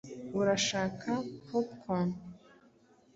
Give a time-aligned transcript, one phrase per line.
[0.39, 1.09] Urashaka
[1.47, 2.09] popcorn?